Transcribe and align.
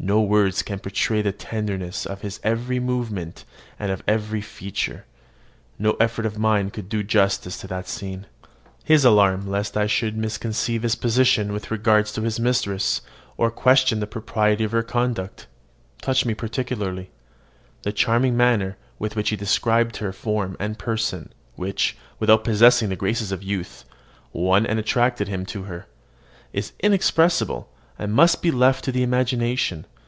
No 0.00 0.20
words 0.22 0.62
can 0.62 0.78
portray 0.78 1.22
the 1.22 1.32
tenderness 1.32 2.06
of 2.06 2.20
his 2.20 2.38
every 2.44 2.78
movement 2.78 3.44
and 3.80 3.90
of 3.90 4.04
every 4.06 4.40
feature: 4.40 5.06
no 5.76 5.94
effort 5.98 6.24
of 6.24 6.38
mine 6.38 6.70
could 6.70 6.88
do 6.88 7.02
justice 7.02 7.58
to 7.58 7.66
the 7.66 7.82
scene. 7.82 8.26
His 8.84 9.04
alarm 9.04 9.48
lest 9.48 9.76
I 9.76 9.88
should 9.88 10.16
misconceive 10.16 10.84
his 10.84 10.94
position 10.94 11.52
with 11.52 11.72
regard 11.72 12.06
to 12.06 12.22
his 12.22 12.38
mistress, 12.38 13.00
or 13.36 13.50
question 13.50 13.98
the 13.98 14.06
propriety 14.06 14.62
of 14.62 14.70
her 14.70 14.84
conduct, 14.84 15.48
touched 16.00 16.24
me 16.24 16.32
particularly. 16.32 17.10
The 17.82 17.92
charming 17.92 18.36
manner 18.36 18.76
with 19.00 19.16
which 19.16 19.30
he 19.30 19.36
described 19.36 19.96
her 19.96 20.12
form 20.12 20.56
and 20.60 20.78
person, 20.78 21.32
which, 21.56 21.96
without 22.20 22.44
possessing 22.44 22.88
the 22.90 22.96
graces 22.96 23.32
of 23.32 23.42
youth, 23.42 23.84
won 24.32 24.64
and 24.64 24.78
attached 24.78 25.18
him 25.18 25.44
to 25.46 25.64
her, 25.64 25.86
is 26.52 26.70
inexpressible, 26.78 27.68
and 28.00 28.12
must 28.12 28.40
be 28.42 28.50
left 28.52 28.84
to 28.84 28.92
the 28.92 29.02
imagination. 29.02 29.84